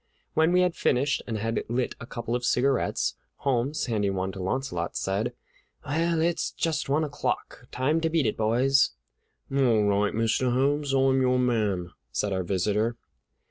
When 0.33 0.51
we 0.51 0.61
had 0.61 0.73
finished 0.75 1.21
and 1.27 1.37
had 1.37 1.63
lit 1.69 1.93
a 1.99 2.07
couple 2.07 2.33
of 2.35 2.43
cigarettes, 2.43 3.13
Holmes, 3.35 3.85
handing 3.85 4.15
one 4.15 4.31
to 4.31 4.41
Launcelot, 4.41 4.97
said: 4.97 5.31
"Well, 5.85 6.19
it's 6.21 6.49
just 6.49 6.89
one 6.89 7.03
o'clock. 7.03 7.67
Time 7.71 8.01
to 8.01 8.09
beat 8.09 8.25
it, 8.25 8.35
boys!" 8.35 8.93
"All 9.55 9.83
right, 9.83 10.15
Mr. 10.15 10.51
Holmes, 10.51 10.91
I'm 10.91 11.21
your 11.21 11.37
man," 11.37 11.91
said 12.11 12.33
our 12.33 12.41
visitor. 12.43 12.97